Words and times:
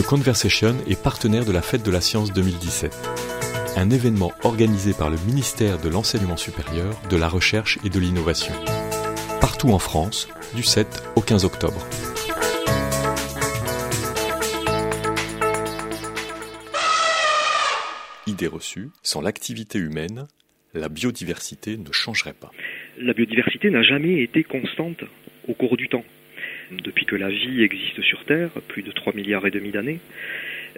The 0.00 0.06
Conversation 0.06 0.76
est 0.88 1.02
partenaire 1.02 1.44
de 1.44 1.52
la 1.52 1.60
Fête 1.60 1.84
de 1.84 1.90
la 1.90 2.00
Science 2.00 2.32
2017, 2.32 2.90
un 3.76 3.90
événement 3.90 4.32
organisé 4.44 4.94
par 4.94 5.10
le 5.10 5.18
ministère 5.26 5.78
de 5.78 5.90
l'Enseignement 5.90 6.38
supérieur, 6.38 6.98
de 7.10 7.18
la 7.18 7.28
Recherche 7.28 7.78
et 7.84 7.90
de 7.90 8.00
l'Innovation, 8.00 8.54
partout 9.42 9.68
en 9.68 9.78
France, 9.78 10.30
du 10.56 10.62
7 10.62 11.02
au 11.16 11.20
15 11.20 11.44
octobre. 11.44 11.86
Idée 18.26 18.46
reçue, 18.46 18.88
sans 19.02 19.20
l'activité 19.20 19.78
humaine, 19.78 20.28
la 20.72 20.88
biodiversité 20.88 21.76
ne 21.76 21.92
changerait 21.92 22.32
pas. 22.32 22.50
La 22.96 23.12
biodiversité 23.12 23.68
n'a 23.68 23.82
jamais 23.82 24.22
été 24.22 24.44
constante 24.44 25.04
au 25.46 25.52
cours 25.52 25.76
du 25.76 25.90
temps. 25.90 26.04
Depuis 26.70 27.04
que 27.04 27.16
la 27.16 27.28
vie 27.28 27.62
existe 27.62 28.00
sur 28.02 28.24
Terre, 28.24 28.50
plus 28.68 28.82
de 28.82 28.92
3 28.92 29.14
milliards 29.14 29.44
et 29.44 29.50
demi 29.50 29.70
d'années, 29.70 29.98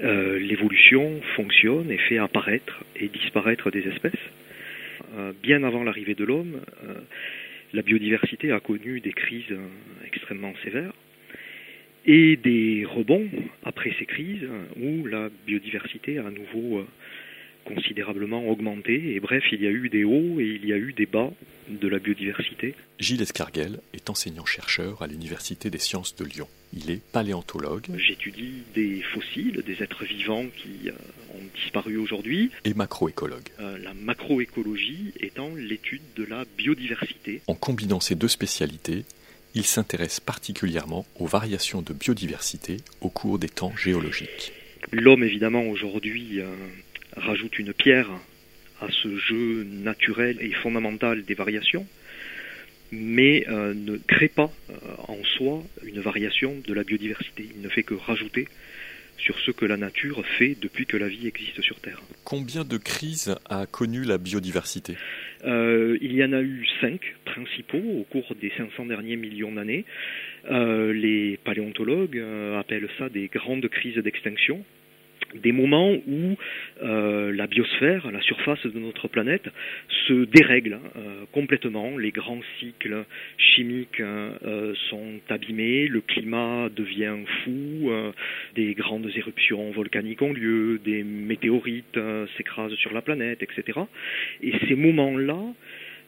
euh, 0.03 0.39
l'évolution 0.39 1.21
fonctionne 1.37 1.91
et 1.91 1.99
fait 1.99 2.17
apparaître 2.17 2.83
et 2.97 3.09
disparaître 3.09 3.71
des 3.71 3.87
espèces. 3.87 4.13
Euh, 5.19 5.33
bien 5.43 5.63
avant 5.65 5.85
l'arrivée 5.85 6.15
de 6.15 6.25
l'homme, 6.25 6.63
euh, 6.85 6.95
la 7.75 7.83
biodiversité 7.83 8.53
a 8.53 8.61
connu 8.61 9.01
des 9.01 9.13
crises 9.13 9.55
extrêmement 10.07 10.55
sévères 10.65 10.95
et 12.07 12.37
des 12.37 12.87
rebonds 12.87 13.29
après 13.65 13.95
ces 13.99 14.07
crises 14.07 14.49
où 14.81 15.07
la 15.07 15.29
biodiversité 15.47 16.19
a 16.19 16.27
à 16.27 16.31
nouveau 16.31 16.87
considérablement 17.65 18.49
augmenté. 18.49 19.15
Et 19.15 19.21
bref, 19.21 19.45
il 19.53 19.63
y 19.63 19.67
a 19.67 19.71
eu 19.71 19.89
des 19.89 20.05
hauts 20.05 20.41
et 20.41 20.47
il 20.47 20.67
y 20.67 20.73
a 20.73 20.79
eu 20.79 20.93
des 20.93 21.07
bas 21.07 21.31
de 21.69 21.89
la 21.89 21.99
biodiversité. 21.99 22.75
Gilles 22.99 23.23
Escarguel 23.23 23.81
est 23.95 24.11
enseignant-chercheur 24.11 25.03
à 25.03 25.07
l'Université 25.07 25.71
des 25.71 25.79
sciences 25.79 26.15
de 26.17 26.25
Lyon. 26.25 26.49
Il 26.73 26.91
est 26.91 27.03
paléontologue. 27.13 27.87
J'étudie 27.97 28.63
des 28.75 29.03
fossiles, 29.03 29.63
des 29.67 29.83
êtres 29.83 30.05
vivants 30.05 30.47
qui 30.57 30.89
euh, 30.89 30.93
ont 31.35 31.45
disparu 31.63 31.97
aujourd'hui. 31.97 32.51
Et 32.65 32.75
macroécologue. 32.75 33.49
Euh, 33.61 33.79
la 33.79 33.95
macroécologie 33.95 35.13
étant 35.21 35.51
l'étude 35.55 36.03
de 36.17 36.25
la 36.25 36.45
biodiversité. 36.57 37.43
En 37.47 37.55
combinant 37.55 38.01
ces 38.01 38.15
deux 38.15 38.29
spécialités, 38.29 39.05
il 39.55 39.65
s'intéresse 39.65 40.21
particulièrement 40.21 41.07
aux 41.19 41.27
variations 41.27 41.83
de 41.83 41.93
biodiversité 41.93 42.79
au 43.01 43.11
cours 43.11 43.39
des 43.39 43.49
temps 43.49 43.75
géologiques. 43.77 44.53
L'homme, 44.91 45.23
évidemment, 45.23 45.63
aujourd'hui, 45.65 46.41
euh, 46.41 46.47
rajoute 47.17 47.59
une 47.59 47.73
pierre 47.73 48.11
à 48.83 48.91
ce 48.91 49.17
jeu 49.17 49.65
naturel 49.65 50.37
et 50.41 50.53
fondamental 50.53 51.23
des 51.23 51.35
variations, 51.35 51.87
mais 52.91 53.47
euh, 53.49 53.75
ne 53.75 53.97
crée 53.97 54.29
pas 54.29 54.51
euh, 54.71 54.75
en 55.09 55.23
soi 55.25 55.63
une 55.85 56.01
variation 56.01 56.57
de 56.67 56.75
la 56.75 56.85
biodiversité. 56.85 57.49
Il 57.55 57.63
ne 57.63 57.69
fait 57.69 57.85
que 57.85 57.95
rajouter 57.95 58.49
sur 59.19 59.39
ce 59.39 59.53
que 59.53 59.65
la 59.65 59.77
nature 59.77 60.25
fait 60.27 60.57
depuis 60.61 60.85
que 60.85 60.97
la 60.97 61.07
vie 61.07 61.29
existe 61.29 61.61
sur 61.63 61.79
Terre. 61.81 62.03
Combien 62.25 62.65
de 62.65 62.77
crises 62.77 63.37
a 63.49 63.67
connu 63.67 64.03
la 64.03 64.19
biodiversité? 64.19 64.97
Euh, 65.45 65.97
Il 66.01 66.13
y 66.13 66.25
en 66.25 66.33
a 66.33 66.41
eu 66.41 66.67
cinq 66.81 67.01
principaux 67.25 67.79
au 67.79 68.05
cours 68.11 68.35
des 68.41 68.51
500 68.57 68.87
derniers 68.87 69.17
millions 69.17 69.53
d'années. 69.53 69.85
les 70.51 71.39
paléontologues 71.45 72.21
appellent 72.59 72.89
ça 72.99 73.09
des 73.09 73.29
grandes 73.29 73.69
crises 73.69 73.99
d'extinction 73.99 74.65
des 75.35 75.53
moments 75.53 75.93
où 75.93 76.37
euh, 76.83 77.33
la 77.33 77.47
biosphère, 77.47 78.11
la 78.11 78.21
surface 78.23 78.65
de 78.67 78.79
notre 78.79 79.09
planète, 79.09 79.49
se 80.07 80.25
dérègle 80.25 80.79
euh, 80.97 81.25
complètement. 81.33 81.97
Les 81.97 82.11
grands 82.11 82.41
cycles 82.59 83.05
chimiques 83.37 84.01
euh, 84.01 84.75
sont 84.91 85.21
abîmés, 85.29 85.89
le 85.89 86.01
climat 86.01 86.69
devient 86.75 87.17
fou, 87.45 87.91
des 88.55 88.75
grandes 88.75 89.11
éruptions 89.15 89.71
volcaniques 89.73 90.23
ont 90.23 90.33
lieu, 90.33 90.81
des 90.85 91.03
météorites 91.03 91.99
s'écrasent 92.37 92.75
sur 92.75 92.93
la 92.93 93.03
planète, 93.03 93.43
etc. 93.43 93.81
Et 94.43 94.53
ces 94.69 94.75
moments-là 94.75 95.41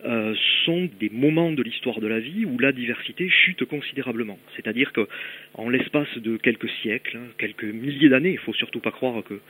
euh, 0.04 0.34
sont 0.64 0.88
des 1.00 1.08
moments 1.10 1.52
de 1.52 1.62
l'histoire 1.62 2.00
de 2.00 2.06
la 2.06 2.20
vie 2.20 2.44
où 2.44 2.58
la 2.58 2.72
diversité 2.72 3.28
chute 3.28 3.64
considérablement. 3.64 4.38
C'est-à-dire 4.56 4.92
que 4.92 5.08
en 5.54 5.68
l'espace 5.68 6.18
de 6.18 6.36
quelques 6.36 6.68
siècles, 6.82 7.16
hein, 7.16 7.28
quelques 7.38 7.64
milliers 7.64 8.08
d'années, 8.08 8.32
il 8.32 8.38
faut 8.38 8.52
surtout 8.52 8.80
pas 8.80 8.90
croire 8.90 9.22
que 9.24 9.40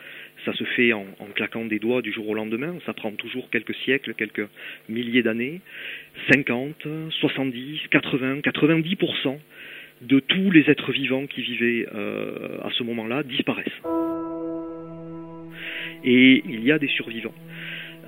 ça 0.45 0.53
se 0.53 0.65
fait 0.65 0.93
en, 0.93 1.07
claquant 1.35 1.65
des 1.65 1.79
doigts 1.79 2.03
du 2.03 2.13
jour 2.13 2.29
au 2.29 2.35
lendemain, 2.35 2.75
ça 2.87 2.93
prend 2.93 3.11
toujours 3.13 3.51
quelques 3.51 3.75
siècles, 3.85 4.15
quelques 4.15 4.47
milliers 4.89 5.23
d'années, 5.23 5.61
50, 6.33 6.87
70, 7.11 7.81
80, 7.91 8.41
90% 8.41 9.39
de 10.03 10.21
tous 10.21 10.51
les 10.51 10.71
êtres 10.71 10.93
vivants 10.93 11.27
qui 11.27 11.43
vivaient 11.43 11.87
euh, 11.95 12.59
à 12.63 12.71
ce 12.71 12.83
moment-là 12.85 13.23
disparaissent. 13.23 13.81
Et 16.05 16.43
il 16.47 16.63
y 16.63 16.71
a 16.71 16.79
des 16.79 16.89
survivants. 16.89 17.35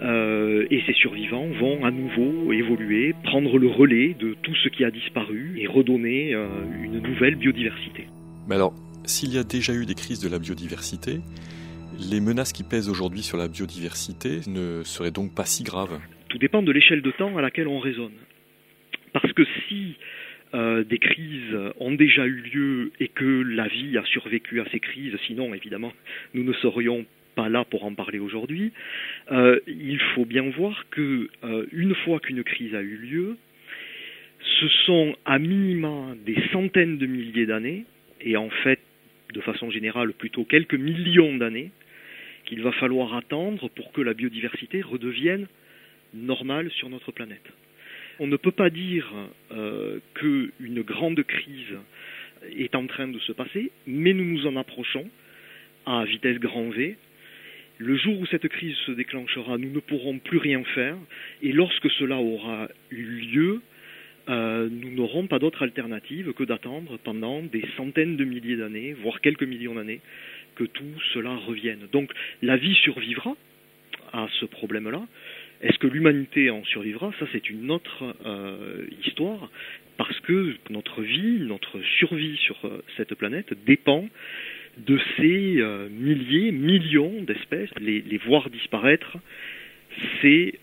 Euh, 0.03 0.67
et 0.71 0.83
ces 0.87 0.93
survivants 0.93 1.47
vont 1.59 1.85
à 1.85 1.91
nouveau 1.91 2.53
évoluer, 2.53 3.15
prendre 3.25 3.59
le 3.59 3.69
relais 3.69 4.15
de 4.19 4.37
tout 4.43 4.55
ce 4.57 4.69
qui 4.69 4.85
a 4.85 4.91
disparu 4.91 5.55
et 5.59 5.67
redonner 5.67 6.35
euh, 6.35 6.47
une 6.83 7.01
nouvelle 7.01 7.37
biodiversité. 7.37 8.07
Mais 8.49 8.57
alors, 8.57 8.75
s'il 9.05 9.35
y 9.35 9.39
a 9.39 9.45
déjà 9.45 9.73
eu 9.73 9.87
des 9.87 9.95
crises 9.95 10.21
de 10.21 10.29
la 10.29 10.39
biodiversité, 10.39 11.21
les 11.99 12.21
menaces 12.21 12.53
qui 12.53 12.63
pèsent 12.63 12.91
aujourd'hui 12.91 13.23
sur 13.23 13.39
la 13.39 13.49
biodiversité 13.49 14.41
ne 14.49 14.83
seraient 14.83 15.11
donc 15.11 15.35
pas 15.35 15.45
si 15.45 15.65
graves? 15.65 15.99
Tout 16.29 16.39
dépend 16.39 16.63
de 16.63 16.73
l'échelle 16.73 17.01
de 17.01 17.11
temps 17.13 17.39
à 17.39 17.43
laquelle 17.43 17.69
on 17.69 17.79
raisonne. 17.79 18.13
Parce 19.15 19.33
que 19.33 19.45
si 19.67 19.97
euh, 20.53 20.85
des 20.85 20.99
crises 20.99 21.57
ont 21.81 21.93
déjà 21.93 22.27
eu 22.27 22.43
lieu 22.53 22.93
et 23.01 23.09
que 23.09 23.25
la 23.25 23.67
vie 23.69 23.97
a 23.97 24.05
survécu 24.05 24.61
à 24.61 24.65
ces 24.71 24.81
crises, 24.81 25.17
sinon 25.27 25.55
évidemment 25.55 25.93
nous 26.35 26.45
ne 26.45 26.53
serions 26.55 27.07
pas 27.37 27.49
là 27.49 27.65
pour 27.65 27.85
en 27.85 27.95
parler 27.95 28.19
aujourd'hui, 28.19 28.73
faut 30.27 30.29
bien 30.29 30.51
voir 30.51 30.87
que 30.91 31.29
euh, 31.45 31.67
une 31.73 31.95
fois 31.95 32.19
qu'une 32.21 32.43
crise 32.43 32.75
a 32.75 32.83
eu 32.83 32.97
lieu, 32.97 33.37
ce 34.61 34.69
sont 34.85 35.15
à 35.25 35.39
minima 35.39 36.15
des 36.25 36.37
centaines 36.53 36.99
de 36.99 37.07
milliers 37.07 37.47
d'années, 37.47 37.85
et 38.21 38.37
en 38.37 38.51
fait, 38.51 38.81
de 39.33 39.41
façon 39.41 39.71
générale, 39.71 40.13
plutôt 40.15 40.45
quelques 40.45 40.75
millions 40.75 41.37
d'années, 41.37 41.71
qu'il 42.45 42.63
va 42.63 42.73
falloir 42.73 43.15
attendre 43.15 43.69
pour 43.69 43.93
que 43.93 44.01
la 44.01 44.15
biodiversité 44.15 44.81
redevienne 44.83 45.47
normale 46.15 46.71
sur 46.73 46.89
notre 46.89 47.13
planète. 47.13 47.47
On 48.19 48.27
ne 48.27 48.37
peut 48.37 48.53
pas 48.53 48.71
dire 48.71 49.13
euh, 49.53 49.99
qu'une 50.15 50.83
grande 50.83 51.23
crise 51.23 51.77
est 52.57 52.75
en 52.75 52.87
train 52.87 53.09
de 53.09 53.19
se 53.21 53.33
passer, 53.33 53.71
mais 53.87 54.13
nous 54.13 54.25
nous 54.25 54.47
en 54.47 54.57
approchons 54.57 55.09
à 55.85 56.05
vitesse 56.05 56.39
grand 56.39 56.69
V 56.71 56.97
le 57.79 57.97
jour 57.97 58.19
où 58.19 58.27
cette 58.27 58.49
crise 58.49 58.77
se 58.87 58.93
déclenchera, 58.93 59.59
nous 59.59 59.71
ne 59.71 59.81
pourrons 59.81 60.19
plus 60.19 60.39
rien 60.39 60.63
faire, 60.75 60.97
et 61.43 61.53
lorsque 61.53 61.91
cela 61.93 62.17
aura 62.17 62.69
eu 62.91 63.21
lieu, 63.33 63.61
euh, 64.29 64.69
nous 64.71 64.91
n'aurons 64.91 65.27
pas 65.27 65.39
d'autre 65.39 65.63
alternative 65.63 66.33
que 66.33 66.45
d'attendre 66.45 66.99
pendant 67.05 67.43
des 67.43 67.65
centaines 67.77 68.17
de 68.17 68.25
milliers 68.25 68.57
d'années, 68.57 68.95
voire 68.95 69.21
quelques 69.21 69.45
millions 69.45 69.75
d'années, 69.75 70.01
que 70.57 70.65
tout 70.65 70.85
cela 71.13 71.35
revienne. 71.37 71.87
Donc 71.93 72.11
la 72.43 72.57
vie 72.57 72.75
survivra 72.75 73.37
à 74.13 74.27
ce 74.41 74.47
problème-là. 74.47 75.07
Est-ce 75.63 75.79
que 75.79 75.87
l'humanité 75.87 76.51
en 76.51 76.65
survivra? 76.65 77.13
Ça, 77.19 77.27
c'est 77.33 77.49
une 77.49 77.71
autre 77.71 78.15
euh, 78.27 78.87
histoire, 79.07 79.51
parce 79.97 80.19
que 80.21 80.55
notre 80.71 81.03
vie, 81.03 81.39
notre 81.41 81.81
survie 81.99 82.37
sur 82.39 82.57
euh, 82.65 82.83
cette 82.97 83.15
planète 83.15 83.55
dépend 83.65 84.09
de 84.77 84.99
ces 85.17 85.57
euh, 85.59 85.89
milliers, 85.89 86.53
millions 86.53 87.23
d'espèces, 87.23 87.71
les, 87.79 88.03
les, 88.03 88.19
voir 88.19 88.51
disparaître, 88.51 89.17
c'est 90.21 90.59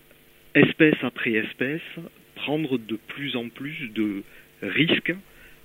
espèce 0.54 0.96
après 1.02 1.32
espèce 1.32 1.82
prendre 2.36 2.78
de 2.78 2.96
plus 2.96 3.36
en 3.36 3.48
plus 3.48 3.88
de 3.88 4.22
risques 4.62 5.14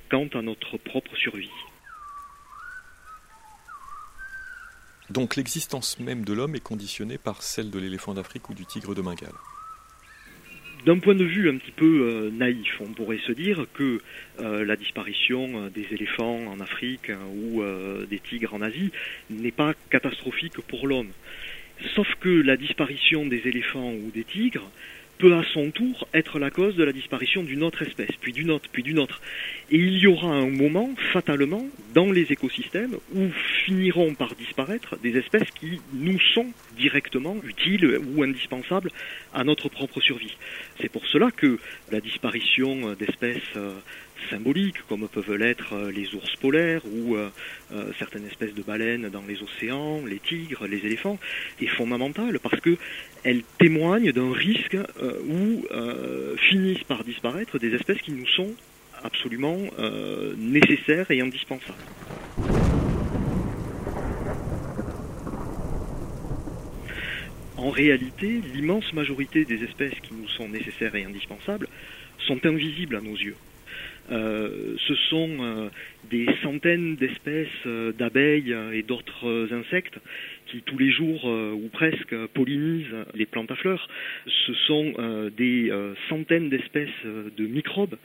quant 0.10 0.28
à 0.34 0.42
notre 0.42 0.78
propre 0.78 1.16
survie. 1.16 1.50
Donc 5.10 5.36
l'existence 5.36 6.00
même 6.00 6.24
de 6.24 6.34
l'homme 6.34 6.56
est 6.56 6.64
conditionnée 6.64 7.18
par 7.18 7.42
celle 7.42 7.72
de 7.72 7.80
l'éléphant 7.80 8.14
d'Afrique 8.14 8.50
ou 8.50 8.54
du 8.54 8.66
tigre 8.66 8.94
de 8.94 9.02
Bengale 9.02 9.34
d'un 10.86 11.00
point 11.00 11.16
de 11.16 11.24
vue 11.24 11.50
un 11.50 11.58
petit 11.58 11.72
peu 11.72 11.86
euh, 11.86 12.30
naïf, 12.32 12.80
on 12.80 12.94
pourrait 12.94 13.20
se 13.26 13.32
dire 13.32 13.66
que 13.74 14.00
euh, 14.40 14.66
la 14.66 14.76
disparition 14.76 15.64
euh, 15.64 15.70
des 15.70 15.88
éléphants 15.92 16.46
en 16.48 16.60
Afrique 16.60 17.12
ou 17.34 17.62
des 18.10 18.20
tigres 18.20 18.54
en 18.54 18.62
Asie 18.62 18.92
n'est 19.30 19.52
pas 19.52 19.74
catastrophique 19.90 20.60
pour 20.68 20.88
l'homme. 20.88 21.12
Sauf 21.96 22.08
que 22.20 22.30
la 22.30 22.58
disparition 22.58 23.26
des 23.26 23.48
éléphants 23.48 23.94
ou 23.94 24.12
des 24.14 24.24
tigres 24.24 24.70
peut 25.20 25.36
à 25.36 25.44
son 25.54 25.70
tour 25.70 26.08
être 26.14 26.40
la 26.40 26.50
cause 26.50 26.76
de 26.76 26.84
la 26.84 26.94
disparition 26.94 27.44
d'une 27.44 27.62
autre 27.62 27.82
espèce, 27.84 28.16
puis 28.22 28.32
d'une 28.32 28.50
autre, 28.50 28.70
puis 28.72 28.84
d'une 28.84 29.00
autre. 29.00 29.22
Et 29.70 29.78
il 29.78 29.98
y 30.00 30.08
aura 30.08 30.30
un 30.30 30.50
moment, 30.50 30.90
fatalement, 31.14 31.68
dans 31.94 32.10
les 32.10 32.32
écosystèmes 32.32 32.96
où 33.14 33.28
finiront 33.66 34.16
par 34.16 34.34
disparaître 34.36 34.98
des 35.00 35.18
espèces 35.18 35.52
qui 35.52 35.82
nous 35.94 36.20
sont 36.34 36.48
directement 36.78 37.36
utiles 37.44 38.00
ou 38.16 38.24
indispensables 38.24 38.92
à 39.34 39.44
notre 39.44 39.68
propre 39.68 40.00
survie. 40.00 40.36
C'est 40.80 40.90
pour 40.90 41.06
cela 41.06 41.32
que 41.32 41.60
la 41.92 42.00
disparition 42.00 42.94
d'espèces 42.94 43.42
euh, 43.58 43.74
symboliques, 44.30 44.82
comme 44.88 45.08
peuvent 45.08 45.36
l'être 45.36 45.74
euh, 45.74 45.92
les 45.92 46.14
ours 46.16 46.36
polaires 46.38 46.82
ou 46.86 47.16
euh, 47.16 47.30
certaines 47.98 48.26
espèces 48.26 48.54
de 48.54 48.62
baleines 48.62 49.10
dans 49.10 49.24
les 49.28 49.42
océans, 49.42 50.06
les 50.06 50.20
tigres, 50.20 50.68
les 50.68 50.86
éléphants, 50.86 51.20
est 51.62 51.68
fondamentale 51.68 52.40
parce 52.40 52.60
que 52.60 52.78
elle 53.24 53.44
témoigne 53.58 54.12
d'un 54.12 54.32
risque 54.32 54.78
où 55.28 55.66
finissent 56.38 56.84
par 56.84 57.04
disparaître 57.04 57.60
des 57.60 57.76
espèces 57.76 58.02
qui 58.02 58.12
nous 58.12 58.28
sont 58.28 58.54
absolument 59.04 59.58
nécessaires 60.38 61.12
et 61.12 61.20
indispensables. 61.20 61.84
En 67.58 67.72
réalité, 67.72 68.42
l'immense 68.54 68.94
majorité 68.94 69.44
des 69.44 69.64
espèces 69.66 70.00
qui 70.02 70.14
nous 70.14 70.30
sont 70.30 70.48
nécessaires 70.48 70.96
et 70.96 71.04
indispensables 71.04 71.68
sont 72.26 72.46
invisibles 72.46 72.96
à 72.96 73.02
nos 73.02 73.16
yeux. 73.16 73.36
Euh, 74.12 74.76
ce 74.88 74.96
sont 75.10 75.38
euh, 75.40 75.70
des 76.10 76.26
centaines 76.42 76.96
d'espèces 76.96 77.48
euh, 77.66 77.92
d'abeilles 77.92 78.56
et 78.74 78.82
d'autres 78.82 79.50
insectes 79.52 80.00
qui 80.48 80.62
tous 80.64 80.80
les 80.80 80.90
jours 80.90 81.26
ou 81.26 81.70
presque 81.72 82.16
pollinisent 82.34 83.06
les 83.14 83.28
plantes 83.28 83.52
à 83.52 83.56
fleurs. 83.56 83.88
Ce 84.26 84.54
sont 84.66 84.94
des 85.38 85.72
centaines 86.10 86.50
d'espèces 86.50 86.90
de 87.06 87.46
microbes 87.46 87.96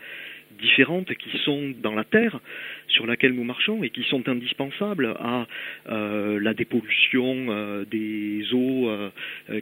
différentes 0.58 1.12
qui 1.14 1.38
sont 1.38 1.72
dans 1.82 1.94
la 1.94 2.04
terre 2.04 2.40
sur 2.88 3.06
laquelle 3.06 3.32
nous 3.32 3.44
marchons 3.44 3.82
et 3.82 3.90
qui 3.90 4.02
sont 4.04 4.28
indispensables 4.28 5.14
à 5.18 5.46
euh, 5.88 6.38
la 6.40 6.54
dépollution 6.54 7.46
euh, 7.48 7.84
des 7.84 8.46
eaux 8.52 8.88
euh, 8.88 9.10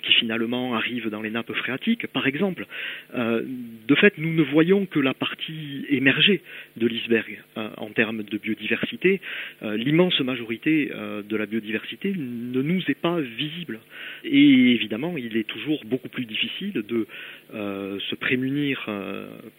qui 0.02 0.12
finalement 0.14 0.74
arrivent 0.74 1.08
dans 1.08 1.22
les 1.22 1.30
nappes 1.30 1.52
phréatiques, 1.52 2.06
par 2.08 2.26
exemple. 2.26 2.66
de 3.14 3.94
fait, 3.94 4.18
nous 4.18 4.32
ne 4.32 4.42
voyons 4.42 4.86
que 4.86 4.98
la 4.98 5.14
partie 5.14 5.86
émergée 5.88 6.42
de 6.76 6.86
l'iceberg 6.86 7.42
en 7.56 7.88
termes 7.88 8.22
de 8.22 8.38
biodiversité. 8.38 9.20
L'immense 9.62 10.18
majorité 10.20 10.90
de 11.28 11.36
la 11.36 11.46
biodiversité 11.46 12.12
ne 12.16 12.62
nous 12.62 12.82
est 12.88 13.00
pas 13.00 13.20
visible. 13.20 13.80
Et 14.24 14.72
évidemment, 14.72 15.16
il 15.16 15.36
est 15.36 15.46
toujours 15.46 15.84
beaucoup 15.84 16.08
plus 16.08 16.24
difficile 16.24 16.72
de 16.72 17.06
se 17.52 18.14
prémunir 18.16 18.88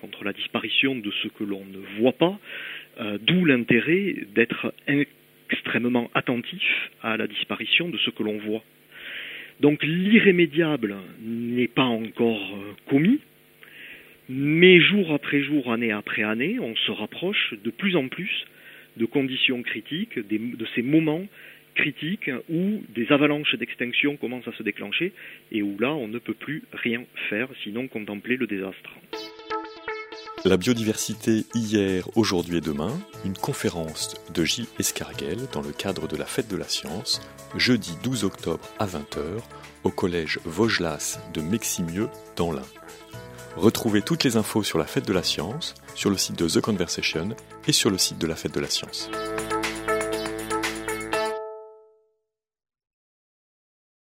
contre 0.01 0.23
la 0.23 0.33
disparition 0.33 0.95
de 0.95 1.11
ce 1.23 1.27
que 1.29 1.43
l'on 1.43 1.63
ne 1.65 1.79
voit 1.99 2.13
pas, 2.13 2.39
euh, 2.99 3.17
d'où 3.21 3.45
l'intérêt 3.45 4.15
d'être 4.35 4.73
extrêmement 5.49 6.11
attentif 6.13 6.91
à 7.01 7.17
la 7.17 7.27
disparition 7.27 7.89
de 7.89 7.97
ce 7.97 8.09
que 8.09 8.23
l'on 8.23 8.37
voit. 8.37 8.63
Donc 9.59 9.83
l'irrémédiable 9.83 10.95
n'est 11.21 11.67
pas 11.67 11.83
encore 11.83 12.55
euh, 12.55 12.73
commis, 12.89 13.19
mais 14.29 14.79
jour 14.79 15.11
après 15.13 15.41
jour, 15.41 15.71
année 15.71 15.91
après 15.91 16.23
année, 16.23 16.57
on 16.59 16.75
se 16.75 16.91
rapproche 16.91 17.53
de 17.63 17.69
plus 17.69 17.95
en 17.95 18.07
plus 18.07 18.45
de 18.97 19.05
conditions 19.05 19.63
critiques, 19.63 20.19
de 20.19 20.65
ces 20.75 20.81
moments 20.81 21.25
critiques 21.73 22.29
où 22.49 22.83
des 22.89 23.11
avalanches 23.11 23.55
d'extinction 23.55 24.15
commencent 24.17 24.47
à 24.47 24.53
se 24.53 24.63
déclencher 24.63 25.11
et 25.51 25.61
où 25.61 25.77
là 25.79 25.93
on 25.93 26.07
ne 26.07 26.19
peut 26.19 26.35
plus 26.35 26.63
rien 26.71 27.03
faire 27.29 27.47
sinon 27.63 27.87
contempler 27.87 28.37
le 28.37 28.47
désastre. 28.47 28.91
La 30.45 30.57
biodiversité 30.57 31.45
hier, 31.55 32.09
aujourd'hui 32.15 32.57
et 32.57 32.61
demain, 32.61 32.91
une 33.23 33.37
conférence 33.37 34.15
de 34.33 34.43
Gilles 34.43 34.67
Escarguel 34.77 35.47
dans 35.53 35.61
le 35.61 35.71
cadre 35.71 36.05
de 36.05 36.17
la 36.17 36.25
Fête 36.25 36.49
de 36.49 36.57
la 36.57 36.67
Science, 36.67 37.21
jeudi 37.55 37.97
12 38.03 38.25
octobre 38.25 38.67
à 38.77 38.85
20h, 38.85 39.39
au 39.85 39.89
collège 39.89 40.41
Vaugelas 40.43 41.19
de 41.33 41.39
Meximieux 41.39 42.09
dans 42.35 42.51
l'Ain. 42.51 42.61
Retrouvez 43.55 44.01
toutes 44.01 44.25
les 44.25 44.35
infos 44.35 44.63
sur 44.63 44.77
la 44.77 44.85
Fête 44.85 45.07
de 45.07 45.13
la 45.13 45.23
Science 45.23 45.75
sur 45.95 46.09
le 46.09 46.17
site 46.17 46.37
de 46.37 46.49
The 46.49 46.59
Conversation 46.59 47.29
et 47.65 47.71
sur 47.71 47.89
le 47.89 47.97
site 47.97 48.17
de 48.17 48.27
la 48.27 48.35
Fête 48.35 48.53
de 48.53 48.59
la 48.59 48.69
Science. 48.69 49.09